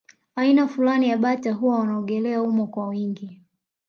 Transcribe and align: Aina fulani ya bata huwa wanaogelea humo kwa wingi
Aina 0.35 0.67
fulani 0.67 1.09
ya 1.09 1.17
bata 1.17 1.51
huwa 1.53 1.79
wanaogelea 1.79 2.39
humo 2.39 2.67
kwa 2.67 2.87
wingi 2.87 3.41